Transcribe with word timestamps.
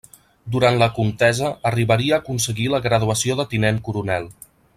Durant 0.53 0.77
la 0.83 0.87
contesa 0.95 1.51
arribaria 1.71 2.15
a 2.17 2.19
aconseguir 2.25 2.67
la 2.77 2.83
graduació 2.87 3.39
de 3.43 3.47
tinent 3.53 3.79
coronel. 3.91 4.29